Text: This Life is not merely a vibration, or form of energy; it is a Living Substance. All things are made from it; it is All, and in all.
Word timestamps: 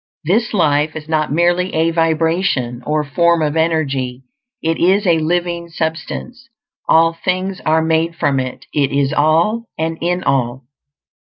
This 0.25 0.51
Life 0.51 0.95
is 0.95 1.07
not 1.07 1.31
merely 1.31 1.75
a 1.75 1.91
vibration, 1.91 2.81
or 2.87 3.03
form 3.03 3.43
of 3.43 3.55
energy; 3.55 4.23
it 4.59 4.79
is 4.79 5.05
a 5.05 5.19
Living 5.19 5.67
Substance. 5.69 6.49
All 6.89 7.13
things 7.13 7.61
are 7.67 7.83
made 7.83 8.15
from 8.15 8.39
it; 8.39 8.65
it 8.73 8.91
is 8.91 9.13
All, 9.13 9.65
and 9.77 9.99
in 10.01 10.23
all. 10.23 10.63